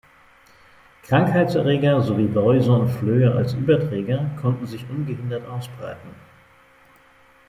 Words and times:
Krankheitserreger, 1.03 2.01
sowie 2.01 2.25
Läuse 2.25 2.71
und 2.73 2.89
Flöhe 2.89 3.35
als 3.35 3.53
Überträger, 3.53 4.31
konnten 4.41 4.65
sich 4.65 4.83
ungehindert 4.89 5.47
ausbreiten. 5.47 6.09